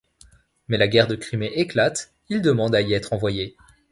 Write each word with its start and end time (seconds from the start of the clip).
Mais 0.67 0.79
la 0.79 0.87
guerre 0.87 1.05
de 1.05 1.13
Crimée 1.15 1.51
éclate, 1.53 2.11
il 2.27 2.41
demande 2.41 2.73
à 2.73 2.81
y 2.81 2.95
être 2.95 3.13
envoyé. 3.13 3.55